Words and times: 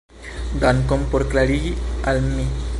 Dankon 0.63 1.05
por 1.11 1.27
klarigi 1.33 1.75
al 2.13 2.21
mi. 2.31 2.51